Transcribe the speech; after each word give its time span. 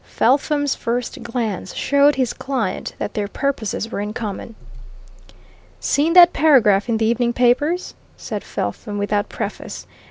Felpham's 0.03 0.73
first 0.73 1.21
glance 1.21 1.75
showed 1.75 2.15
his 2.15 2.33
client 2.33 2.95
that 2.97 3.13
their 3.13 3.27
purposes 3.27 3.91
were 3.91 3.99
in 3.99 4.13
common. 4.13 4.55
"Seen 5.79 6.13
that 6.13 6.33
paragraph 6.33 6.89
in 6.89 6.97
the 6.97 7.05
evening 7.05 7.33
papers?" 7.33 7.93
said 8.17 8.43
Felpham 8.43 8.97
without 8.97 9.29
preface. 9.29 9.85